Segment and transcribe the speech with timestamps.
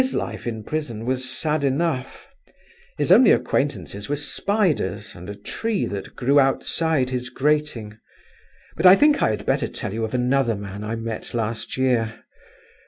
[0.01, 2.27] His life in prison was sad enough;
[2.97, 7.99] his only acquaintances were spiders and a tree that grew outside his grating—but
[8.87, 12.23] I think I had better tell you of another man I met last year.